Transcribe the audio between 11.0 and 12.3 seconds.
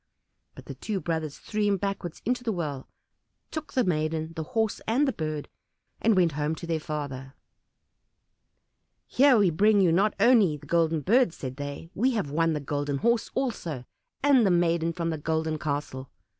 Bird," said they; "we